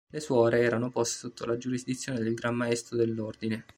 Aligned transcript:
Le 0.09 0.19
suore 0.19 0.61
erano 0.63 0.89
poste 0.89 1.19
sotto 1.27 1.45
la 1.45 1.57
giurisdizione 1.57 2.17
del 2.19 2.33
Gran 2.33 2.55
maestro 2.55 2.97
dell'Ordine. 2.97 3.65